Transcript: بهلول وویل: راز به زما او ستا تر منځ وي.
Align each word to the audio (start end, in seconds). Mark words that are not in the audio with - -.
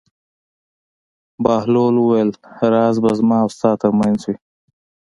بهلول 1.43 1.95
وویل: 1.99 2.31
راز 2.71 2.95
به 3.03 3.11
زما 3.17 3.37
او 3.43 3.49
ستا 3.55 3.71
تر 3.81 3.91
منځ 3.99 4.19
وي. 4.27 4.35